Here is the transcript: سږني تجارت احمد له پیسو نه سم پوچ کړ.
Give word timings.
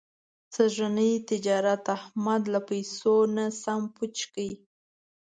سږني 0.55 1.11
تجارت 1.29 1.83
احمد 1.97 2.41
له 2.53 2.59
پیسو 2.69 3.15
نه 3.35 3.45
سم 3.61 3.81
پوچ 3.95 4.15
کړ. 4.33 4.47